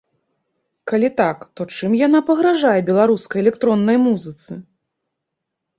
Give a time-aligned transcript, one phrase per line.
[0.91, 4.53] Калі так, то чым яна пагражае беларускай электроннай музыцы?